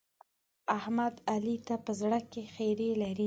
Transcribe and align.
احمد؛ 0.77 1.15
علي 1.33 1.55
ته 1.67 1.75
په 1.85 1.91
زړه 2.01 2.19
کې 2.31 2.43
خيری 2.55 2.89
لري. 3.01 3.19